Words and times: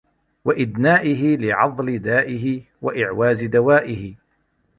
وَإِدْنَائِهِ 0.45 1.37
لِعَضْلِ 1.37 1.99
دَائِهِ، 1.99 2.61
وَإِعْوَازِ 2.81 3.43
دَوَائِهِ 3.43 4.15